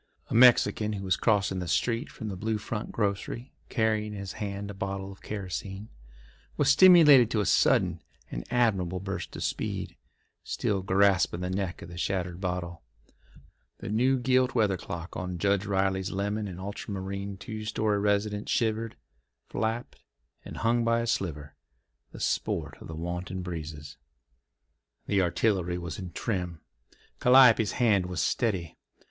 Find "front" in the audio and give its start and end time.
2.57-2.91